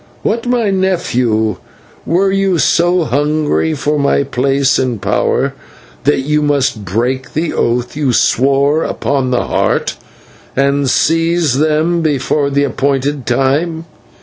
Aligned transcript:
What, 0.23 0.47
my 0.47 0.71
nephew, 0.71 1.57
were 2.07 2.31
you 2.31 2.57
so 2.57 3.03
hungry 3.03 3.75
for 3.75 3.99
my 3.99 4.23
place 4.23 4.79
and 4.79 4.99
power, 4.99 5.53
that 6.05 6.21
you 6.21 6.41
must 6.41 6.83
break 6.83 7.33
the 7.33 7.53
oath 7.53 7.95
you 7.95 8.11
swore 8.11 8.83
upon 8.83 9.29
the 9.29 9.45
Heart, 9.45 9.97
and 10.55 10.89
seize 10.89 11.59
them 11.59 12.01
before 12.01 12.49
the 12.49 12.63
appointed 12.63 13.27
time? 13.27 13.85